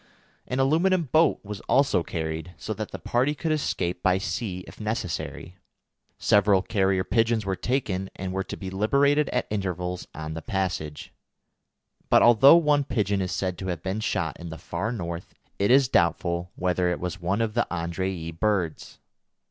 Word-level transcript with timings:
An 0.47 0.59
aluminium 0.59 1.03
boat 1.03 1.39
was 1.43 1.59
also 1.69 2.01
carried, 2.01 2.55
so 2.57 2.73
that 2.73 2.89
the 2.89 2.97
party 2.97 3.35
could 3.35 3.51
escape 3.51 4.01
by 4.01 4.17
sea 4.17 4.65
if 4.67 4.81
necessary. 4.81 5.57
Several 6.17 6.63
carrier 6.63 7.03
pigeons 7.03 7.45
were 7.45 7.55
taken, 7.55 8.09
and 8.15 8.33
were 8.33 8.43
to 8.43 8.57
be 8.57 8.71
liberated 8.71 9.29
at 9.29 9.45
intervals 9.51 10.07
on 10.15 10.33
the 10.33 10.41
passage; 10.41 11.13
but 12.09 12.23
although 12.23 12.57
one 12.57 12.83
pigeon 12.83 13.21
is 13.21 13.31
said 13.31 13.59
to 13.59 13.67
have 13.67 13.83
been 13.83 13.99
shot 13.99 14.39
in 14.39 14.49
the 14.49 14.57
Far 14.57 14.91
North, 14.91 15.35
it 15.59 15.69
is 15.69 15.87
doubtful 15.87 16.49
whether 16.55 16.89
it 16.89 16.99
was 16.99 17.21
one 17.21 17.39
of 17.39 17.53
the 17.53 17.67
Andrée 17.69 18.39
birds. 18.39 18.97